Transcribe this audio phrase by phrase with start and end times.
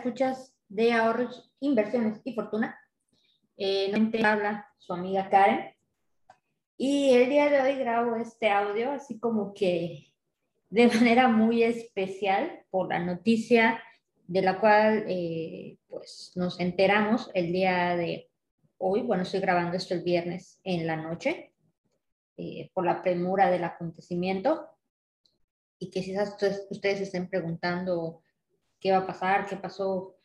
[0.00, 2.80] escuchas de ahorros, inversiones y fortuna.
[3.58, 3.92] Eh,
[4.24, 5.74] habla su amiga Karen.
[6.78, 10.14] Y el día de hoy grabo este audio así como que
[10.70, 13.82] de manera muy especial por la noticia
[14.26, 18.30] de la cual eh, pues nos enteramos el día de
[18.78, 19.02] hoy.
[19.02, 21.52] Bueno, estoy grabando esto el viernes en la noche
[22.38, 24.66] eh, por la premura del acontecimiento
[25.78, 28.22] y que quizás ustedes, ustedes estén preguntando
[28.80, 30.16] qué va a pasar, qué pasó,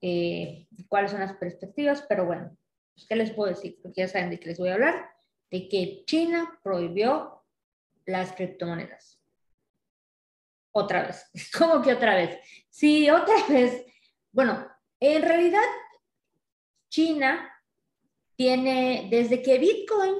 [0.00, 2.56] eh, cuáles son las perspectivas, pero bueno,
[2.94, 3.78] pues, ¿qué les puedo decir?
[3.82, 5.10] Porque ya saben de qué les voy a hablar,
[5.50, 7.42] de que China prohibió
[8.06, 9.22] las criptomonedas.
[10.72, 12.38] Otra vez, ¿cómo que otra vez?
[12.68, 13.84] Sí, otra vez.
[14.32, 14.66] Bueno,
[15.00, 15.62] en realidad,
[16.88, 17.50] China
[18.36, 20.14] tiene, desde que Bitcoin,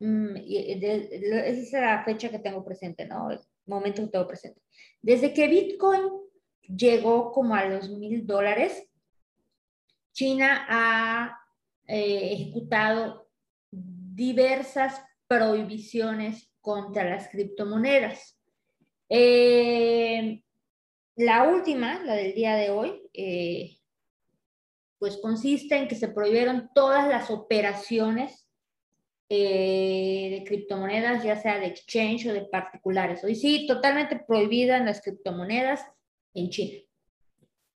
[0.00, 3.30] mm, esa es la fecha que tengo presente, ¿no?
[3.30, 4.60] El momento que tengo presente.
[5.00, 6.27] Desde que Bitcoin
[6.68, 8.86] llegó como a los mil dólares,
[10.12, 11.38] China ha
[11.86, 13.28] eh, ejecutado
[13.70, 18.38] diversas prohibiciones contra las criptomonedas.
[19.08, 20.42] Eh,
[21.16, 23.78] la última, la del día de hoy, eh,
[24.98, 28.44] pues consiste en que se prohibieron todas las operaciones
[29.30, 33.22] de criptomonedas, ya sea de exchange o de particulares.
[33.22, 35.84] Hoy sí, totalmente prohibidas las criptomonedas
[36.34, 36.78] en China.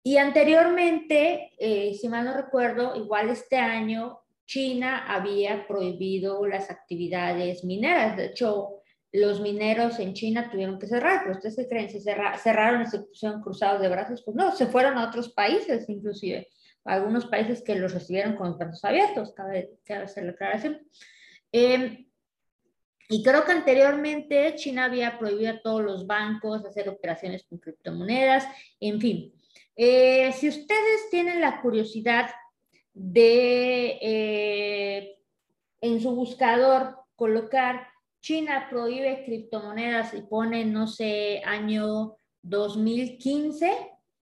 [0.03, 7.63] Y anteriormente, eh, si mal no recuerdo, igual este año, China había prohibido las actividades
[7.63, 8.17] mineras.
[8.17, 8.79] De hecho,
[9.11, 12.99] los mineros en China tuvieron que cerrar, pero ustedes se creen, se cerraron y se
[12.99, 16.47] pusieron cruzados de brazos, pues no, se fueron a otros países, inclusive,
[16.85, 20.79] algunos países que los recibieron con los brazos abiertos, cabe, hacer la aclaración.
[21.51, 22.08] Eh,
[23.09, 28.45] y creo que anteriormente China había prohibido a todos los bancos hacer operaciones con criptomonedas,
[28.79, 29.33] en fin.
[29.75, 32.29] Eh, si ustedes tienen la curiosidad
[32.93, 35.17] de eh,
[35.81, 37.87] en su buscador colocar
[38.21, 43.71] China prohíbe criptomonedas y ponen, no sé, año 2015,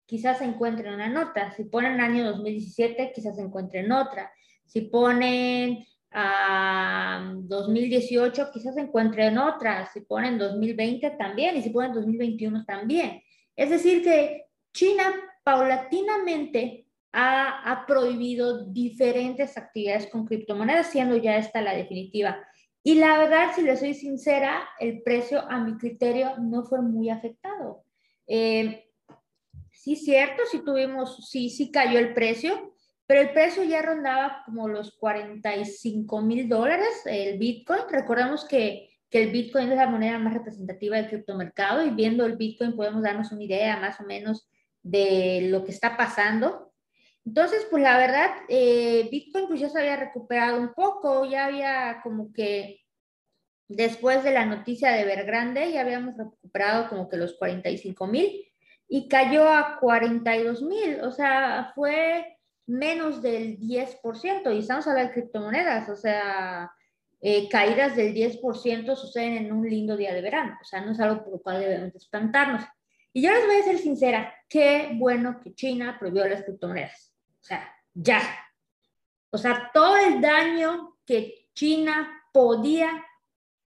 [0.06, 1.50] quizás encuentren una nota.
[1.52, 4.30] Si ponen año 2017, quizás encuentren otra.
[4.66, 12.64] Si ponen a 2018 quizás encuentren otras, si ponen 2020 también y si ponen 2021
[12.64, 13.22] también.
[13.54, 15.12] Es decir, que China
[15.44, 22.38] paulatinamente ha, ha prohibido diferentes actividades con criptomonedas, siendo ya esta la definitiva.
[22.82, 27.10] Y la verdad, si le soy sincera, el precio a mi criterio no fue muy
[27.10, 27.84] afectado.
[28.26, 28.84] Eh,
[29.72, 32.74] sí, cierto, sí tuvimos, sí, sí cayó el precio,
[33.08, 37.80] pero el precio ya rondaba como los 45 mil dólares el Bitcoin.
[37.90, 42.36] Recordemos que, que, el Bitcoin es la moneda más representativa del criptomercado y viendo el
[42.36, 44.46] Bitcoin podemos darnos una idea más o menos
[44.82, 46.74] de lo que está pasando.
[47.24, 52.00] Entonces, pues la verdad, eh, Bitcoin pues ya se había recuperado un poco, ya había
[52.02, 52.82] como que
[53.68, 58.44] después de la noticia de Vergrande ya habíamos recuperado como que los 45 mil
[58.86, 62.37] y cayó a 42 mil, o sea, fue
[62.68, 66.70] menos del 10%, y estamos hablando de criptomonedas, o sea,
[67.20, 71.00] eh, caídas del 10% suceden en un lindo día de verano, o sea, no es
[71.00, 72.62] algo por lo cual debemos espantarnos.
[73.12, 77.44] Y yo les voy a ser sincera, qué bueno que China prohibió las criptomonedas, o
[77.44, 78.20] sea, ya.
[79.30, 83.04] O sea, todo el daño que China podía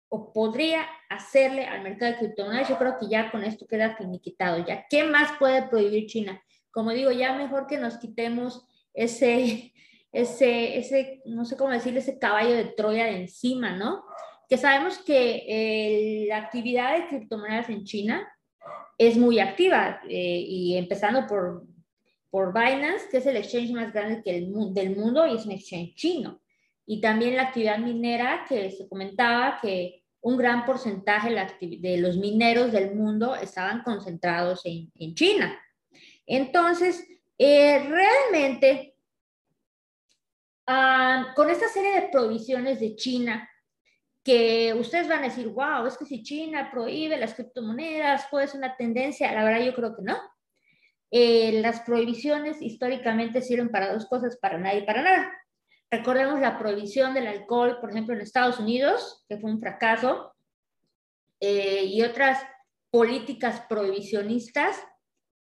[0.07, 4.65] o podría hacerle al mercado de criptomonedas, yo creo que ya con esto queda finiquitado.
[4.65, 6.41] Ya, ¿qué más puede prohibir China?
[6.71, 9.73] Como digo, ya mejor que nos quitemos ese,
[10.11, 14.03] ese, ese, no sé cómo decirle, ese caballo de Troya de encima, ¿no?
[14.49, 18.27] Que sabemos que la actividad de criptomonedas en China
[18.97, 21.65] es muy activa eh, y empezando por,
[22.29, 26.41] por Binance, que es el exchange más grande del mundo y es un exchange chino.
[26.85, 32.71] Y también la actividad minera, que se comentaba que un gran porcentaje de los mineros
[32.71, 35.59] del mundo estaban concentrados en, en China.
[36.25, 37.05] Entonces,
[37.37, 38.95] eh, realmente,
[41.35, 43.49] con esta serie de prohibiciones de China,
[44.25, 48.57] que ustedes van a decir, wow, es que si China prohíbe las criptomonedas, puede ser
[48.57, 50.17] una tendencia, la verdad yo creo que no.
[51.11, 55.31] Eh, las prohibiciones históricamente sirven para dos cosas, para nada y para nada.
[55.91, 60.35] Recordemos la prohibición del alcohol, por ejemplo, en Estados Unidos, que fue un fracaso,
[61.39, 62.43] eh, y otras
[62.89, 64.83] políticas prohibicionistas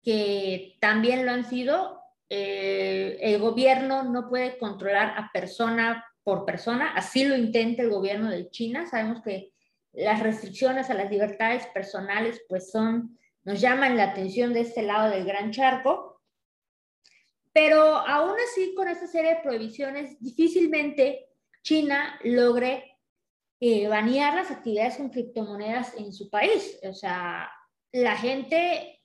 [0.03, 2.01] que también lo han sido.
[2.29, 8.31] Eh, el gobierno no puede controlar a persona por persona, así lo intenta el gobierno
[8.31, 8.87] de China.
[8.87, 9.53] Sabemos que
[9.93, 15.11] las restricciones a las libertades personales pues son, nos llaman la atención de este lado
[15.11, 16.21] del gran charco.
[17.53, 21.29] pero aún así, con esta serie de prohibiciones, difícilmente
[21.63, 22.99] China logre
[23.61, 26.81] eh, banear las actividades con criptomonedas en su país.
[26.83, 27.51] O sea,
[27.93, 29.02] la gente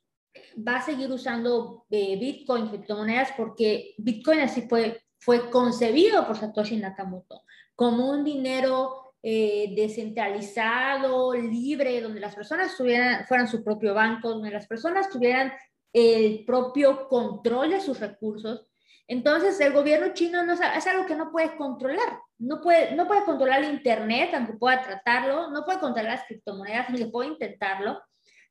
[0.57, 6.78] va a seguir usando eh, Bitcoin, criptomonedas, porque Bitcoin así fue, fue concebido por Satoshi
[6.78, 7.42] Nakamoto
[7.78, 14.50] como un dinero eh, descentralizado, libre, donde las personas tuvieran, fueran su propio banco, donde
[14.50, 15.54] las personas tuvieran
[15.94, 18.66] el propio control de sus recursos.
[19.07, 22.19] Entonces, el gobierno chino no, es algo que no puede controlar.
[22.39, 26.89] No puede, no puede controlar el Internet, aunque pueda tratarlo, no puede controlar las criptomonedas,
[26.89, 28.01] aunque puede intentarlo,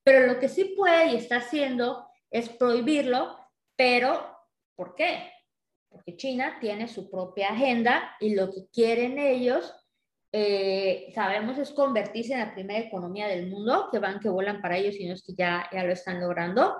[0.07, 3.37] pero lo que sí puede y está haciendo es prohibirlo,
[3.75, 4.25] pero
[4.77, 5.33] ¿por qué?
[5.89, 9.75] Porque China tiene su propia agenda y lo que quieren ellos,
[10.31, 14.77] eh, sabemos, es convertirse en la primera economía del mundo, que van que vuelan para
[14.77, 16.77] ellos y no es que ya, lo están logrando.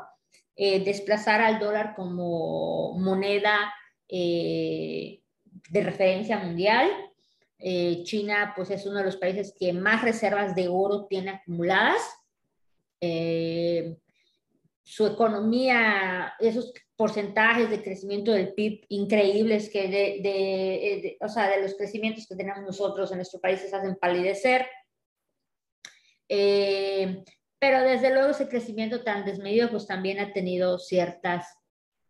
[0.55, 3.75] Eh, desplazar al dólar como moneda
[4.09, 5.21] eh,
[5.69, 6.89] de referencia mundial.
[8.05, 12.01] China pues es uno de los países que más reservas de oro tiene acumuladas.
[14.83, 21.75] Su economía, esos porcentajes de crecimiento del PIB increíbles que de, o sea, de los
[21.75, 24.67] crecimientos que tenemos nosotros en nuestro país se hacen palidecer.
[26.29, 27.23] Eh,
[27.59, 31.47] pero desde luego ese crecimiento tan desmedido pues también ha tenido ciertas,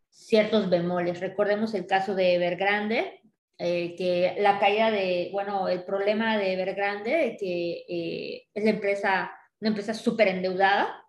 [0.08, 1.20] ciertos bemoles.
[1.20, 3.20] Recordemos el caso de Evergrande,
[3.58, 9.35] eh, que la caída de, bueno, el problema de Evergrande, que eh, es la empresa,
[9.60, 11.02] una empresa súper endeudada,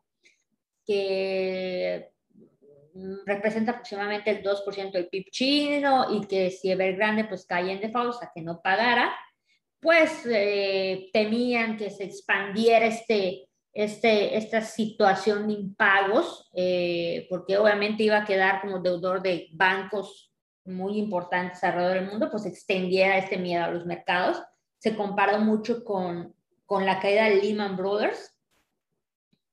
[0.85, 2.11] que
[3.25, 8.15] representa aproximadamente el 2% del PIB chino y que si Evergrande pues caía en default,
[8.15, 9.13] o sea, que no pagara,
[9.79, 18.03] pues eh, temían que se expandiera este, este, esta situación de impagos, eh, porque obviamente
[18.03, 20.33] iba a quedar como deudor de bancos
[20.65, 24.41] muy importantes alrededor del mundo, pues extendiera este miedo a los mercados.
[24.79, 26.35] Se comparó mucho con,
[26.65, 28.36] con la caída de Lehman Brothers,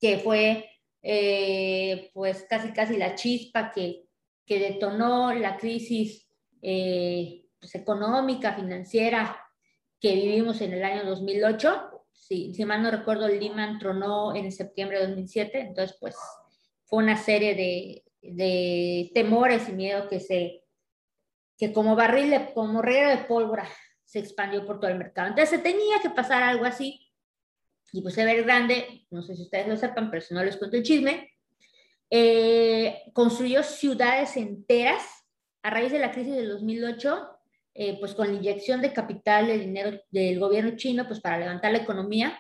[0.00, 0.70] que fue
[1.02, 4.05] eh, pues casi casi la chispa que,
[4.46, 6.29] que detonó la crisis
[6.62, 9.41] eh, pues, económica, financiera
[10.00, 14.99] que vivimos en el año 2008 si, si mal no recuerdo, Lehman tronó en septiembre
[14.99, 16.17] de 2007, entonces pues
[16.85, 20.64] fue una serie de, de temores y miedo que se,
[21.58, 23.69] que como barril, de, como reguero de pólvora
[24.05, 25.29] se expandió por todo el mercado.
[25.29, 27.03] Entonces se tenía que pasar algo así.
[27.94, 30.82] Y pues grande no sé si ustedes lo sepan, pero si no les cuento el
[30.82, 31.31] chisme,
[32.11, 35.02] eh, construyó ciudades enteras
[35.62, 37.35] a raíz de la crisis del 2008
[37.76, 41.73] eh, pues con la inyección de capital de dinero del gobierno chino, pues para levantar
[41.73, 42.38] la economía,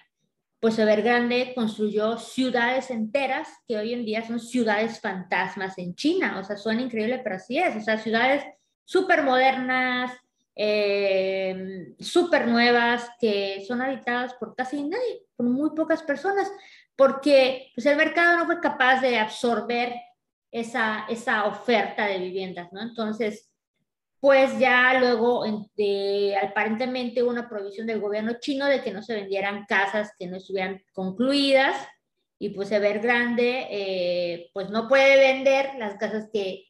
[0.60, 6.38] pues Evergrande construyó ciudades enteras que hoy en día son ciudades fantasmas en China.
[6.38, 7.74] O sea, suena increíble, pero así es.
[7.76, 8.44] O sea, ciudades
[8.84, 10.12] súper modernas,
[10.54, 16.50] eh, súper nuevas, que son habitadas por casi nadie, por muy pocas personas,
[16.96, 19.94] porque pues, el mercado no fue capaz de absorber
[20.50, 22.80] esa, esa oferta de viviendas, ¿no?
[22.80, 23.50] Entonces,
[24.24, 25.44] pues ya luego
[26.42, 30.82] aparentemente una provisión del gobierno chino de que no se vendieran casas que no estuvieran
[30.94, 31.76] concluidas
[32.38, 36.68] y pues Evergrande eh, pues no puede vender las casas que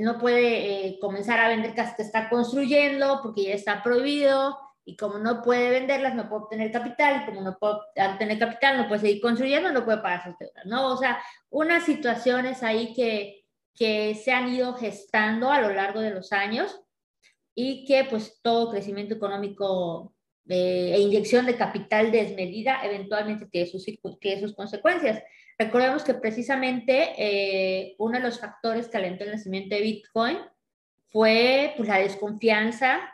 [0.00, 4.96] no puede eh, comenzar a vender casas que está construyendo porque ya está prohibido y
[4.96, 8.88] como no puede venderlas no puede obtener capital y como no puede obtener capital no
[8.88, 10.88] puede seguir construyendo no puede pagar sus deudas, ¿no?
[10.88, 11.18] O sea,
[11.50, 16.80] unas situaciones ahí que, que se han ido gestando a lo largo de los años
[17.54, 20.14] y que pues todo crecimiento económico
[20.46, 23.86] e inyección de capital desmedida eventualmente tiene sus,
[24.20, 25.22] tiene sus consecuencias.
[25.58, 30.38] Recordemos que precisamente eh, uno de los factores que alentó el nacimiento de Bitcoin
[31.10, 33.13] fue pues, la desconfianza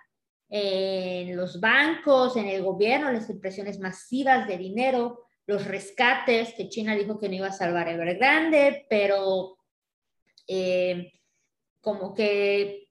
[0.51, 6.95] en los bancos, en el gobierno, las impresiones masivas de dinero, los rescates, que China
[6.97, 9.57] dijo que no iba a salvar Evergrande, pero
[10.47, 11.13] eh,
[11.81, 12.89] como que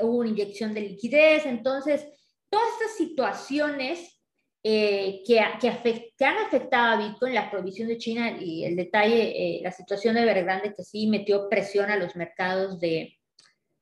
[0.00, 2.06] hubo una inyección de liquidez, entonces
[2.48, 4.20] todas estas situaciones
[4.62, 9.60] eh, que, que, han afectado a Bitcoin, la provisión de China y el detalle, eh,
[9.62, 13.18] la situación de Evergrande que sí metió presión a los mercados de,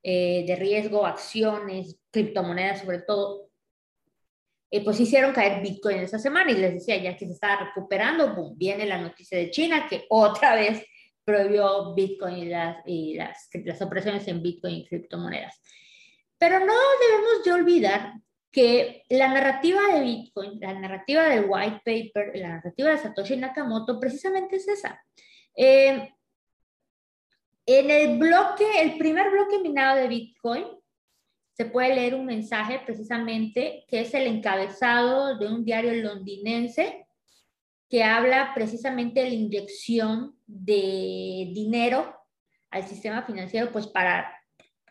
[0.05, 3.49] eh, de riesgo, acciones, criptomonedas sobre todo,
[4.85, 8.59] pues hicieron caer Bitcoin esa semana y les decía ya que se estaba recuperando, boom,
[8.59, 10.85] viene la noticia de China que otra vez
[11.25, 15.61] prohibió Bitcoin y las, y las, las operaciones en Bitcoin y criptomonedas.
[16.39, 18.15] Pero no debemos de olvidar
[18.51, 24.01] que la narrativa de Bitcoin, la narrativa del white paper, la narrativa de Satoshi Nakamoto,
[24.01, 25.03] precisamente es esa.
[25.55, 26.11] Eh,
[27.67, 30.65] En el bloque, el primer bloque minado de Bitcoin,
[31.59, 37.09] se puede leer un mensaje precisamente que es el encabezado de un diario londinense
[37.91, 42.15] que habla precisamente de la inyección de dinero
[42.71, 44.33] al sistema financiero, pues para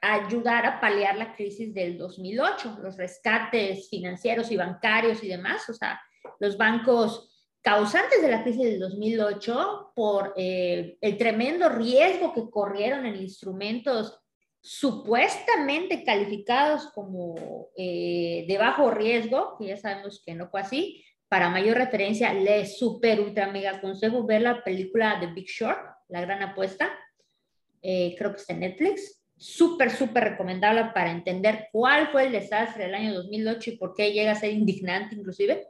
[0.01, 5.73] ayudar a paliar la crisis del 2008, los rescates financieros y bancarios y demás, o
[5.73, 6.01] sea,
[6.39, 13.05] los bancos causantes de la crisis del 2008 por eh, el tremendo riesgo que corrieron
[13.05, 14.19] en instrumentos
[14.67, 21.05] supuestamente calificados como eh, de bajo riesgo, que ya sabemos que no fue así.
[21.29, 26.19] Para mayor referencia, le super ultra mega aconsejo ver la película The Big Short, La
[26.19, 26.91] Gran Apuesta.
[27.81, 29.23] Eh, creo que está en Netflix.
[29.37, 34.11] Súper, súper recomendable para entender cuál fue el desastre del año 2008 y por qué
[34.11, 35.65] llega a ser indignante inclusive.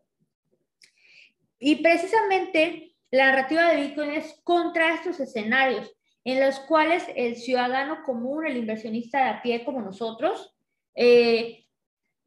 [1.59, 5.96] Y precisamente la narrativa de Bitcoin es contra estos escenarios
[6.27, 10.53] en los cuales el ciudadano común, el inversionista de a pie como nosotros,
[10.93, 11.65] eh,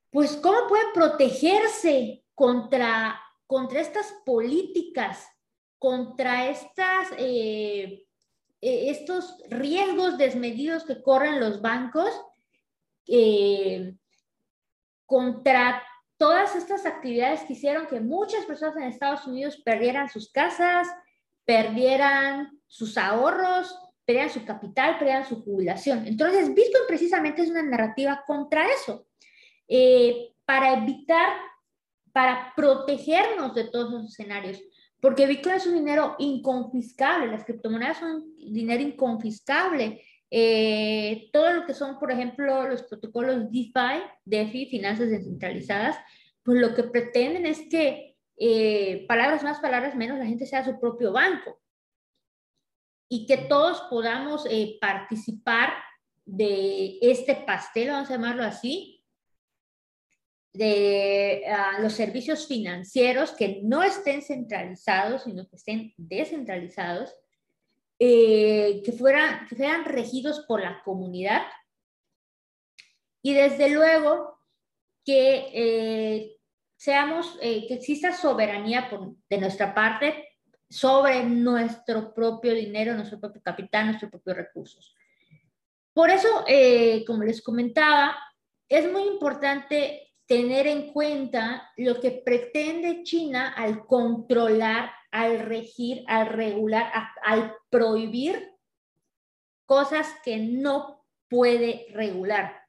[0.09, 5.28] pues cómo puede protegerse contra, contra estas políticas,
[5.78, 8.07] contra estas, eh,
[8.62, 12.11] eh, estos riesgos desmedidos que corren los bancos,
[15.04, 15.83] contra
[16.16, 20.88] todas estas actividades que hicieron que muchas personas en Estados Unidos perdieran sus casas,
[21.45, 23.76] perdieran sus ahorros,
[24.10, 26.04] perdieran su capital, perdieran su jubilación.
[26.04, 29.06] Entonces, Bitcoin precisamente es una narrativa contra eso,
[29.68, 31.32] eh, para evitar,
[32.12, 34.60] para protegernos de todos los escenarios,
[35.00, 40.02] porque Bitcoin es un dinero inconfiscable, las criptomonedas son dinero inconfiscable.
[40.28, 45.96] Eh, todo lo que son, por ejemplo, los protocolos DeFi, DeFi, finanzas descentralizadas,
[46.42, 50.80] pues lo que pretenden es que, eh, palabras más, palabras menos, la gente sea su
[50.80, 51.60] propio banco
[53.12, 55.74] y que todos podamos eh, participar
[56.24, 59.04] de este pastel, vamos a llamarlo así,
[60.52, 67.14] de ah, los servicios financieros que no estén centralizados, sino que estén descentralizados
[67.98, 71.42] eh, que, fueran, que sean regidos por la comunidad.
[73.22, 74.38] Y desde luego
[75.04, 76.36] que eh,
[76.76, 78.88] seamos, eh, que exista soberanía
[79.28, 80.29] de nuestra parte
[80.70, 84.94] sobre nuestro propio dinero, nuestro propio capital, nuestros propios recursos.
[85.92, 86.44] Por eso,
[87.06, 88.16] como les comentaba,
[88.68, 96.26] es muy importante tener en cuenta lo que pretende China al controlar al regir, al
[96.26, 96.92] regular,
[97.24, 98.52] al prohibir
[99.66, 102.62] cosas que no puede regular,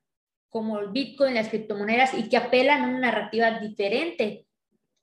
[0.50, 4.48] como el Bitcoin, las criptomonedas, y que apelan a una narrativa diferente,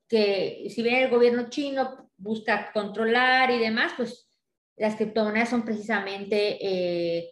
[0.08, 4.28] que si bien el gobierno chino busca controlar y demás, pues
[4.76, 7.30] las criptomonedas son precisamente, eh,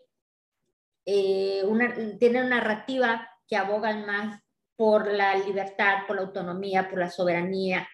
[1.04, 4.40] eh, una, tienen una narrativa que abogan más
[4.76, 7.88] por la libertad, por la autonomía, por la soberanía,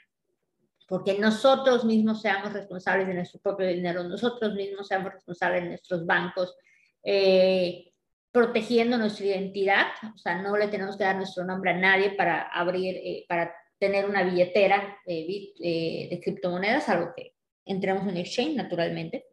[0.88, 6.04] porque nosotros mismos seamos responsables de nuestro propio dinero, nosotros mismos seamos responsables de nuestros
[6.04, 6.56] bancos,
[7.04, 7.92] eh,
[8.30, 12.42] protegiendo nuestra identidad, o sea, no le tenemos que dar nuestro nombre a nadie para
[12.42, 17.34] abrir, eh, para tener una billetera eh, de criptomonedas, algo que
[17.64, 19.26] entremos en exchange naturalmente,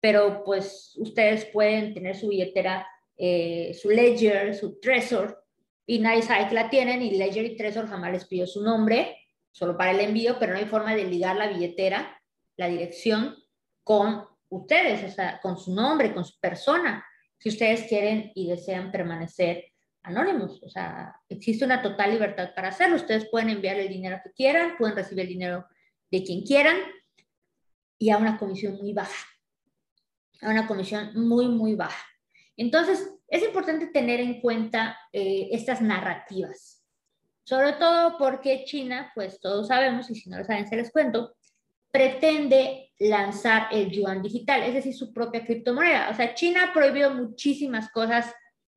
[0.00, 5.44] pero pues ustedes pueden tener su billetera, su ledger, su Trezor,
[5.86, 9.16] y nadie sabe que la tienen, y ledger y Trezor jamás les pidió su nombre,
[9.50, 12.22] solo para el envío, pero no hay forma de ligar la billetera,
[12.56, 13.34] la dirección,
[13.82, 17.04] con ustedes, o sea, con su nombre, con su persona,
[17.38, 19.64] si ustedes quieren y desean permanecer
[20.04, 20.62] anónimos.
[20.62, 22.96] O sea, existe una total libertad para hacerlo.
[22.96, 25.66] Ustedes pueden enviar el dinero que quieran, pueden recibir el dinero
[26.10, 26.76] de quien quieran
[27.98, 29.26] y a una comisión muy baja.
[30.42, 32.04] A una comisión muy, muy baja.
[32.56, 36.84] Entonces, es importante tener en cuenta eh, estas narrativas.
[37.44, 41.34] Sobre todo porque China, pues todos sabemos, y si no lo saben se les cuento,
[41.90, 46.10] pretende lanzar el yuan digital, es decir, su propia criptomoneda.
[46.10, 48.32] O sea, China ha prohibido muchísimas cosas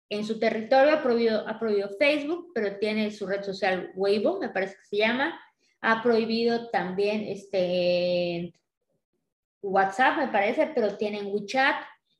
[0.10, 4.50] en su territorio, ha prohibido, ha prohibido Facebook, pero tiene su red social Weibo, me
[4.50, 5.40] parece que se llama.
[5.82, 8.54] Ha prohibido también este
[9.62, 11.76] WhatsApp, me parece, pero tienen WeChat,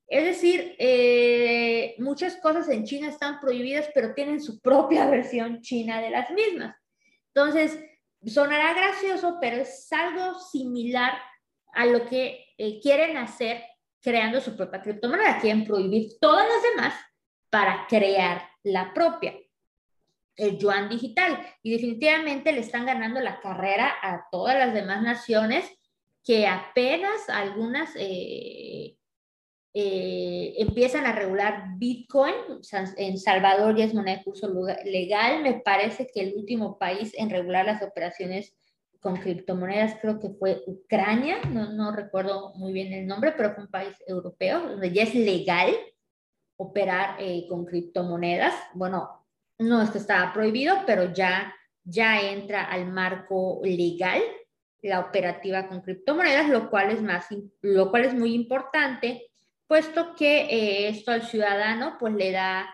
[0.08, 6.02] es decir, eh, muchas cosas en China están prohibidas, pero tienen su propia versión china
[6.02, 6.76] de las mismas.
[7.34, 7.78] Entonces,
[8.26, 11.14] sonará gracioso, pero es algo similar
[11.74, 13.62] a lo que eh, quieren hacer
[14.02, 15.40] creando su propia criptomoneda.
[15.40, 16.94] Quieren prohibir todas las demás
[17.50, 19.36] para crear la propia,
[20.36, 21.40] el yuan digital.
[21.64, 25.66] Y definitivamente le están ganando la carrera a todas las demás naciones
[26.24, 27.92] que apenas algunas...
[27.98, 28.98] Eh,
[29.80, 32.34] eh, empiezan a regular Bitcoin.
[32.98, 34.52] En Salvador ya es moneda de curso
[34.86, 35.44] legal.
[35.44, 38.56] Me parece que el último país en regular las operaciones
[39.00, 41.42] con criptomonedas creo que fue Ucrania.
[41.52, 45.14] No, no recuerdo muy bien el nombre, pero fue un país europeo donde ya es
[45.14, 45.76] legal
[46.58, 48.54] operar eh, con criptomonedas.
[48.74, 49.26] Bueno,
[49.60, 54.22] no es que estaba prohibido, pero ya, ya entra al marco legal
[54.82, 57.28] la operativa con criptomonedas, lo cual es, más,
[57.62, 59.32] lo cual es muy importante,
[59.68, 62.70] puesto que eh, esto al ciudadano pues le da,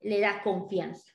[0.00, 1.06] le da confianza.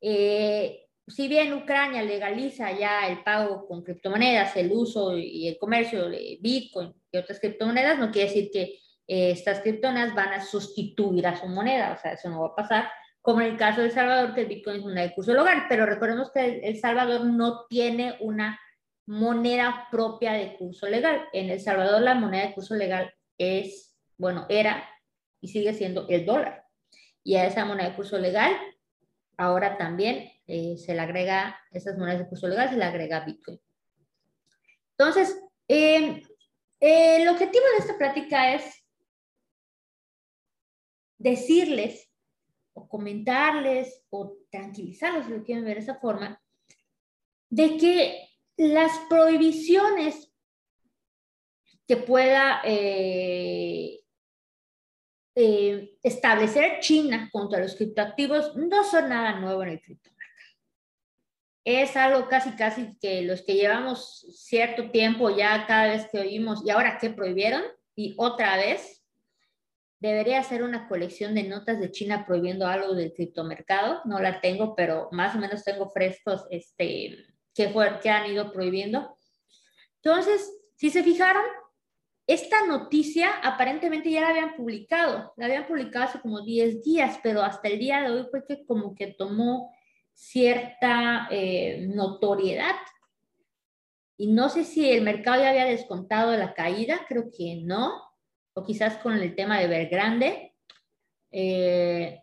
[0.00, 6.08] Eh, si bien Ucrania legaliza ya el pago con criptomonedas, el uso y el comercio
[6.08, 8.78] de Bitcoin y otras criptomonedas, no quiere decir que
[9.08, 12.54] eh, estas criptomonedas van a sustituir a su moneda, o sea, eso no va a
[12.54, 15.32] pasar, como en el caso de El Salvador, que el Bitcoin es una de curso
[15.32, 18.60] legal, pero recordemos que El Salvador no tiene una
[19.06, 21.26] moneda propia de curso legal.
[21.32, 24.88] En El Salvador la moneda de curso legal es, bueno, era
[25.40, 26.64] y sigue siendo el dólar.
[27.24, 28.54] Y a esa moneda de curso legal
[29.36, 33.60] ahora también eh, se le agrega, esas monedas de curso legal se le agrega Bitcoin.
[34.96, 35.38] Entonces,
[35.68, 36.22] em,
[36.80, 38.84] el objetivo de esta plática es
[41.18, 42.10] decirles
[42.72, 46.40] o comentarles o tranquilizarlos, si lo quieren ver de esa forma,
[47.50, 50.32] de que las prohibiciones
[51.86, 54.00] que pueda eh,
[55.34, 60.18] eh, establecer China contra los criptoactivos no son nada nuevo en el criptomercado.
[61.64, 66.62] Es algo casi, casi que los que llevamos cierto tiempo ya cada vez que oímos,
[66.64, 67.62] ¿y ahora qué prohibieron?
[67.94, 68.97] Y otra vez,
[70.00, 74.00] debería ser una colección de notas de China prohibiendo algo del criptomercado.
[74.04, 78.52] No la tengo, pero más o menos tengo frescos este, que, fue, que han ido
[78.52, 79.16] prohibiendo.
[80.02, 81.42] Entonces, si se fijaron,
[82.26, 87.42] esta noticia aparentemente ya la habían publicado, la habían publicado hace como 10 días, pero
[87.42, 89.74] hasta el día de hoy fue que como que tomó
[90.12, 92.74] cierta eh, notoriedad.
[94.16, 98.07] Y no sé si el mercado ya había descontado la caída, creo que no,
[98.58, 100.54] o quizás con el tema de Vergrande.
[101.30, 102.20] Eh,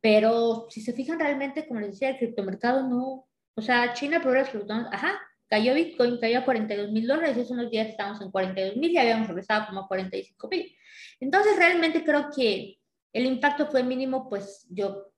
[0.00, 4.50] pero si se fijan realmente, como les decía, el criptomercado no, o sea, China Progress
[4.92, 8.92] ajá, cayó Bitcoin, cayó a 42 mil dólares, hace unos días estamos en 42 mil
[8.92, 10.76] y habíamos regresado como a 45 mil.
[11.20, 12.78] Entonces, realmente creo que
[13.12, 15.12] el impacto fue mínimo, pues yo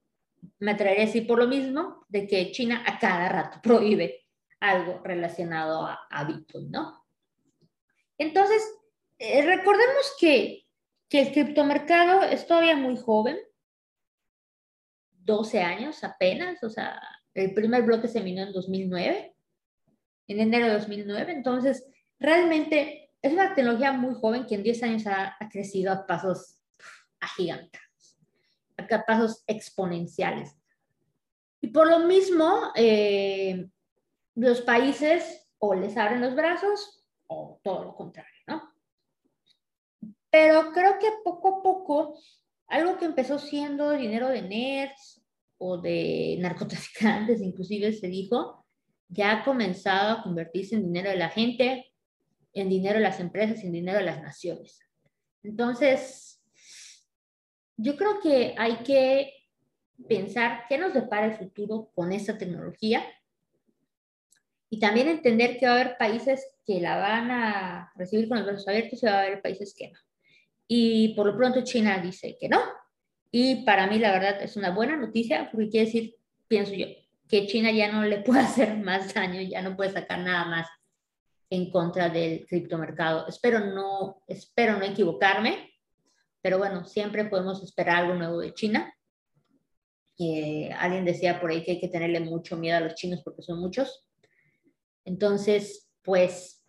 [0.59, 4.25] me atrevería a decir por lo mismo, de que China a cada rato prohíbe
[4.61, 7.05] algo relacionado a, Bitcoin, ¿no?
[8.19, 8.63] Entonces,
[9.21, 10.67] eh, recordemos que,
[11.09, 13.39] que el criptomercado es todavía muy joven,
[15.13, 16.99] 12 años apenas, o sea,
[17.35, 19.37] el primer bloque se minó en 2009,
[20.27, 21.33] en enero de 2009.
[21.33, 21.87] Entonces,
[22.19, 26.59] realmente es una tecnología muy joven que en 10 años ha, crecido a pasos
[27.21, 28.19] agigantados,
[28.79, 30.57] a pasos exponenciales.
[31.61, 33.69] Y por lo mismo, eh,
[34.35, 38.30] los países o les abren los brazos o todo lo contrario.
[40.31, 42.19] Pero creo que poco a poco,
[42.69, 45.23] algo que empezó siendo dinero de nerds
[45.59, 48.65] o de narcotraficantes, inclusive se dijo,
[49.09, 51.93] ya ha comenzado a convertirse en dinero de la gente,
[52.53, 54.81] en dinero de las empresas, en dinero de las naciones.
[55.43, 56.43] Entonces,
[57.77, 59.33] yo creo que hay que
[60.09, 63.05] pensar qué nos depara el futuro con esta tecnología
[64.69, 68.47] y también entender que va a haber países que la van a recibir con los
[68.47, 69.99] brazos abiertos y va a haber países que no.
[70.73, 72.61] Y por lo pronto China dice que no,
[73.33, 76.15] y para mí, la verdad, es una buena noticia porque quiere decir,
[76.47, 76.87] pienso yo,
[77.27, 80.69] que China ya no le puede hacer más daño, ya no puede sacar nada más
[81.51, 83.27] en contra del criptomercado.
[83.27, 85.73] Espero no, espero no equivocarme,
[86.41, 88.95] pero bueno, siempre podemos esperar algo nuevo de China.
[90.21, 93.43] Eh, alguien decía por ahí que hay que tenerle mucho miedo a los chinos porque
[93.43, 94.07] son muchos.
[95.05, 96.60] Entonces, pues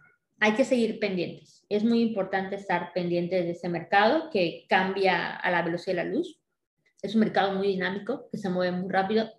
[0.41, 1.65] hay que seguir pendientes.
[1.69, 6.09] Es muy importante estar pendientes de ese mercado que cambia a la velocidad de la
[6.15, 6.41] luz
[7.01, 9.29] es un mercado muy dinámico, que se mueve muy rápido.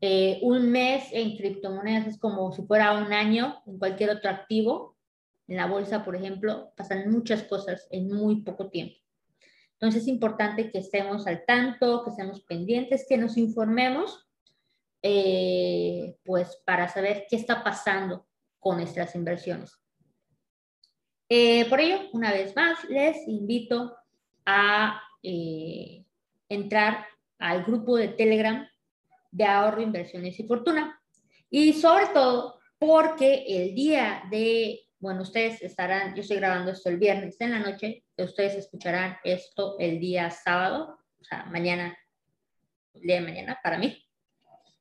[0.00, 4.96] Eh, un mes en criptomonedas es como si fuera un año en cualquier otro activo.
[5.46, 8.96] En la bolsa, por ejemplo, pasan muchas cosas en muy poco tiempo.
[9.74, 14.26] Entonces es importante que estemos al tanto, que estemos pendientes, que nos informemos,
[15.02, 18.26] eh, pues para saber qué está pasando
[18.58, 19.83] con nuestras inversiones.
[21.28, 23.96] Eh, por ello, una vez más, les invito
[24.44, 25.00] a
[26.48, 27.06] entrar
[27.38, 28.68] al grupo de Telegram
[29.30, 31.00] de ahorro, inversiones y fortuna.
[31.50, 36.98] Y sobre todo porque el día de, bueno, ustedes estarán, yo estoy grabando esto el
[36.98, 41.96] viernes en la noche, ustedes escucharán esto el día sábado, o sea, mañana,
[42.94, 44.04] el día de mañana para mí.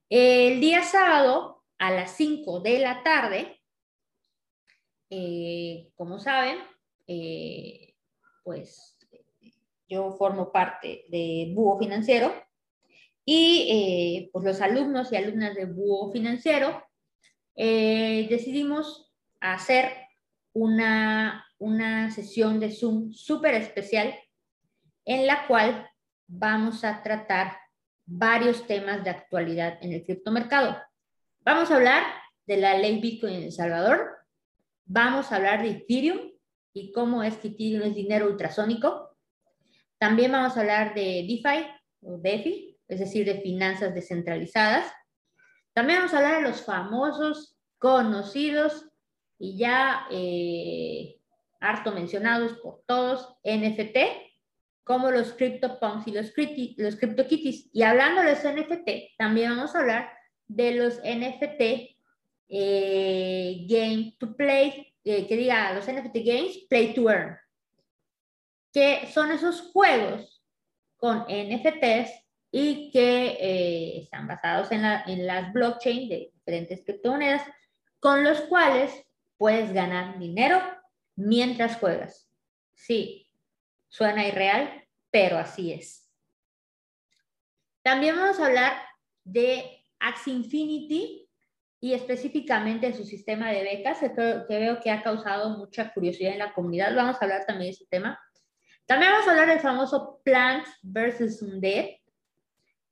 [0.10, 3.62] El día sábado a las 5 de la tarde,
[5.10, 6.58] eh, como saben,
[7.08, 7.96] eh,
[8.44, 8.98] pues
[9.88, 12.34] yo formo parte de Búho Financiero
[13.26, 16.84] y eh, pues los alumnos y alumnas de Búho Financiero
[17.56, 19.92] decidimos hacer
[20.54, 24.16] una, una sesión de Zoom súper especial
[25.06, 25.88] en la cual
[26.28, 27.58] vamos a tratar
[28.06, 30.78] varios temas de actualidad en el criptomercado.
[31.42, 32.04] Vamos a hablar
[32.46, 34.23] de la ley Bitcoin en El Salvador,
[34.86, 36.32] vamos a hablar de Ethereum
[36.74, 39.15] y cómo es que Ethereum es dinero ultrasónico.
[39.98, 41.67] También vamos a hablar de DeFi
[42.02, 44.91] o DeFi, es decir, de finanzas descentralizadas.
[45.74, 48.89] También vamos a hablar de los famosos, conocidos
[49.39, 51.19] y ya eh,
[51.60, 53.98] harto mencionados por todos, NFT,
[54.84, 56.34] como los CryptoPunks y los,
[56.78, 57.69] los CryptoKitties.
[57.74, 60.12] Y hablando de los NFT, también vamos a hablar
[60.48, 61.93] de los NFT
[62.56, 67.36] eh, Game to Play, eh, que diga los NFT Games Play to Earn,
[68.72, 70.44] que son esos juegos
[70.98, 72.12] con NFTs
[72.52, 77.42] y que eh, están basados en, en las blockchain de diferentes criptomonedas,
[78.00, 79.04] con los cuales
[79.38, 80.62] puedes ganar dinero
[81.16, 82.30] mientras juegas.
[82.76, 83.32] Sí,
[83.88, 86.08] suena irreal, pero así es.
[87.82, 88.74] También vamos a hablar
[89.24, 91.23] de Axie Infinity
[91.84, 96.54] y específicamente su sistema de becas, que, veo que ha causado mucha curiosidad en la
[96.54, 96.96] comunidad.
[96.96, 98.17] Vamos a hablar también de ese tema.
[98.86, 101.88] También vamos a hablar del famoso Plant versus Undead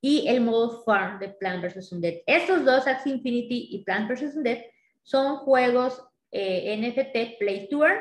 [0.02, 2.16] y el modo Farm de Plant versus Undead.
[2.26, 4.60] Estos dos, Axie Infinity y Plant versus Undead,
[5.04, 7.92] son juegos eh, NFT Play Tour.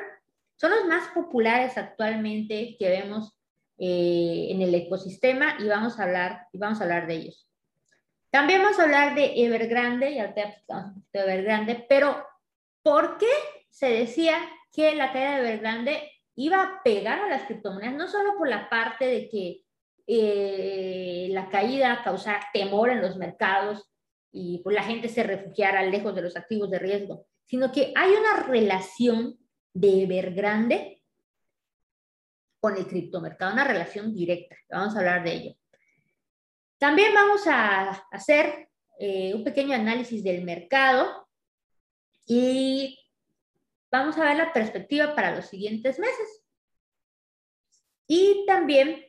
[0.56, 3.38] Son los más populares actualmente que vemos
[3.78, 7.49] eh, en el ecosistema y vamos a hablar, y vamos a hablar de ellos.
[8.30, 12.24] También vamos a hablar de Evergrande, te de Evergrande, pero
[12.82, 13.26] ¿por qué
[13.68, 14.36] se decía
[14.72, 17.94] que la caída de Evergrande iba a pegar a las criptomonedas?
[17.94, 19.64] No solo por la parte de que
[20.06, 23.90] eh, la caída causara temor en los mercados
[24.30, 28.10] y pues, la gente se refugiara lejos de los activos de riesgo, sino que hay
[28.10, 29.38] una relación
[29.74, 31.02] de Evergrande
[32.60, 34.56] con el criptomercado, una relación directa.
[34.70, 35.59] Vamos a hablar de ello.
[36.80, 41.28] También vamos a hacer eh, un pequeño análisis del mercado
[42.24, 42.98] y
[43.90, 46.42] vamos a ver la perspectiva para los siguientes meses.
[48.06, 49.04] Y también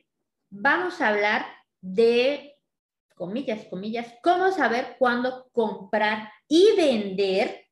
[0.50, 1.46] vamos a hablar
[1.80, 2.58] de,
[3.14, 7.68] comillas, comillas, cómo saber cuándo comprar y vender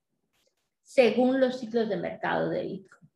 [0.82, 3.10] según los ciclos de mercado de Bitcoin.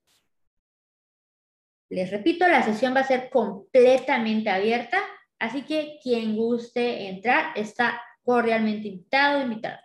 [1.89, 5.03] Les repito, la sesión va a ser completamente abierta,
[5.39, 9.79] así que quien guste entrar está cordialmente invitado, invitado.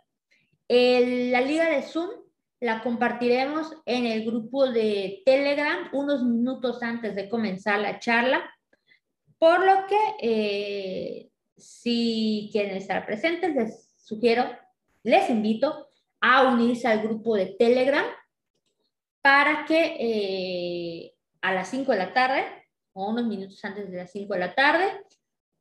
[0.68, 2.10] la liga de Zoom
[2.62, 8.54] la compartiremos en el grupo de Telegram unos minutos antes de comenzar la charla,
[9.38, 14.46] por lo que eh, si quieren estar presentes, les sugiero,
[15.04, 15.88] les invito
[16.20, 18.06] a unirse al grupo de Telegram
[19.22, 22.44] para que eh, a las 5 de la tarde
[22.94, 24.86] o unos minutos antes de las 5 de la tarde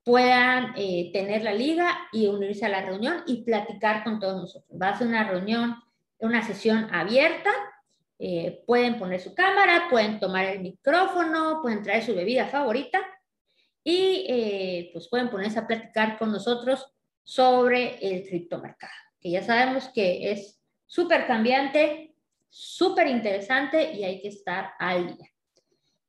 [0.09, 4.81] puedan eh, tener la liga y unirse a la reunión y platicar con todos nosotros.
[4.81, 5.77] Va a ser una reunión,
[6.19, 7.51] una sesión abierta.
[8.19, 13.01] Eh, pueden poner su cámara, pueden tomar el micrófono, pueden traer su bebida favorita
[13.85, 16.87] y pues pueden ponerse a platicar con nosotros
[17.23, 22.15] sobre el criptomercado que ya sabemos que es súper cambiante,
[22.49, 25.29] súper interesante y hay que estar al día.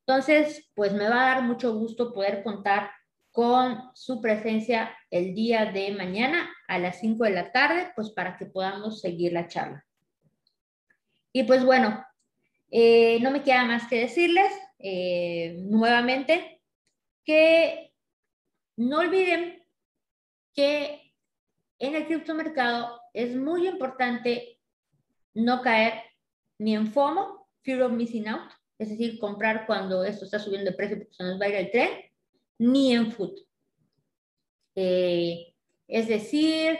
[0.06, 2.90] Entonces, pues me va a dar mucho gusto poder contar
[3.32, 8.36] con su presencia el día de mañana a las 5 de la tarde, pues para
[8.36, 9.86] que podamos seguir la charla.
[11.32, 12.04] Y pues bueno,
[12.70, 16.60] eh, no me queda más que decirles eh, nuevamente
[17.24, 17.92] que
[18.76, 19.62] no olviden
[20.54, 21.12] que
[21.78, 24.58] en el criptomercado es muy importante
[25.34, 26.02] no caer
[26.58, 30.76] ni en FOMO, Fear of Missing Out, es decir, comprar cuando esto está subiendo de
[30.76, 31.90] precio porque se nos va a ir el tren,
[32.60, 33.34] ni en food.
[34.76, 35.54] Eh,
[35.88, 36.78] es decir,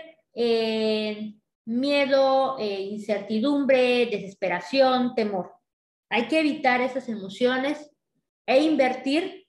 [1.64, 5.54] miedo, eh, incertidumbre, desesperación, temor.
[6.10, 7.90] Hay que evitar esas emociones
[8.46, 9.46] e invertir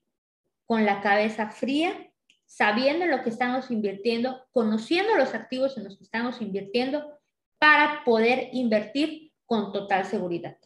[0.65, 2.12] con la cabeza fría
[2.46, 7.20] sabiendo lo que estamos invirtiendo, conociendo los activos en los que estamos invirtiendo
[7.58, 10.58] para poder invertir con total seguridad.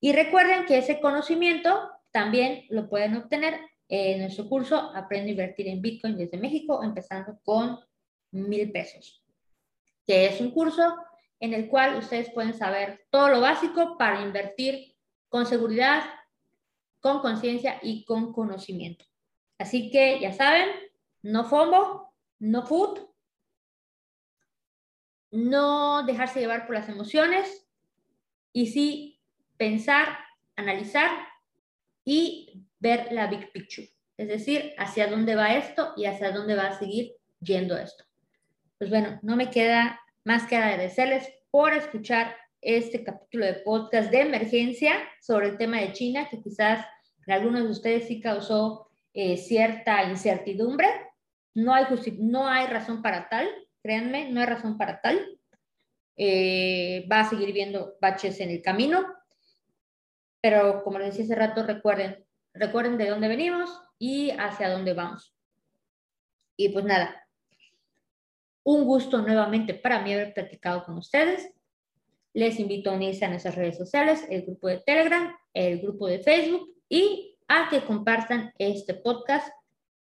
[0.00, 5.68] Y recuerden que ese conocimiento también lo pueden obtener en nuestro curso Aprende a invertir
[5.68, 7.78] en Bitcoin desde México, empezando con
[8.30, 9.22] mil pesos,
[10.06, 10.96] que es un curso
[11.40, 14.96] en el cual ustedes pueden saber todo lo básico para invertir
[15.28, 16.02] con seguridad,
[17.00, 19.04] con conciencia y con conocimiento.
[19.58, 20.68] Así que ya saben,
[21.22, 23.00] no FOMO, no food,
[25.30, 27.66] no dejarse llevar por las emociones
[28.52, 29.20] y sí
[29.56, 30.18] pensar,
[30.56, 31.10] analizar
[32.04, 36.66] y ver la big picture, es decir, hacia dónde va esto y hacia dónde va
[36.66, 38.04] a seguir yendo esto.
[38.76, 44.20] Pues bueno, no me queda más que agradecerles por escuchar este capítulo de podcast de
[44.20, 46.86] emergencia sobre el tema de China, que quizás
[47.26, 50.86] en algunos de ustedes sí causó eh, cierta incertidumbre.
[51.54, 51.86] No hay,
[52.18, 53.48] no hay razón para tal,
[53.82, 55.38] créanme, no hay razón para tal.
[56.16, 59.06] Eh, va a seguir viendo baches en el camino,
[60.42, 65.34] pero como les decía hace rato, recuerden, recuerden de dónde venimos y hacia dónde vamos.
[66.56, 67.26] Y pues nada,
[68.62, 71.50] un gusto nuevamente para mí haber platicado con ustedes.
[72.32, 76.20] Les invito a unirse a nuestras redes sociales, el grupo de Telegram, el grupo de
[76.20, 79.48] Facebook y a que compartan este podcast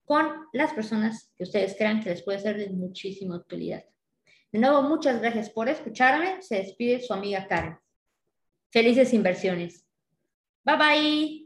[0.06, 3.84] con las personas que ustedes crean que les puede ser de muchísima utilidad.
[4.52, 6.42] De nuevo, muchas gracias por escucharme.
[6.42, 7.78] Se despide su amiga Karen.
[8.70, 9.86] Felices inversiones.
[10.64, 11.41] Bye bye.